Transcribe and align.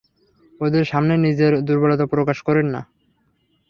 ওদের 0.61 0.83
সামনে 0.85 1.13
নিজের 1.17 1.53
দুর্বলতা 1.61 2.05
প্রকাশ 2.05 2.37
কোরেন 2.41 2.67
না। 2.67 2.81